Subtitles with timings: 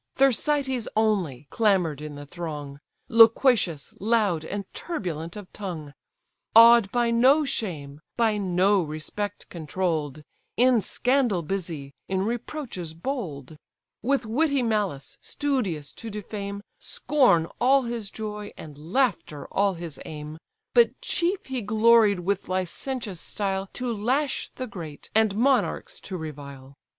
[0.15, 5.93] Thersites only clamour'd in the throng, Loquacious, loud, and turbulent of tongue:
[6.55, 10.23] Awed by no shame, by no respect controll'd,
[10.57, 13.57] In scandal busy, in reproaches bold:
[14.01, 20.39] With witty malice studious to defame, Scorn all his joy, and laughter all his aim:—
[20.73, 26.73] But chief he gloried with licentious style To lash the great, and monarchs to revile.